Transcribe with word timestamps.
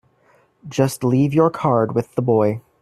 Just 0.67 1.03
leave 1.03 1.31
your 1.31 1.51
card 1.51 1.93
with 1.93 2.15
the 2.15 2.23
boy. 2.23 2.63